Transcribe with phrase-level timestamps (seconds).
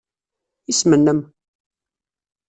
[0.71, 1.21] Isem-nnem?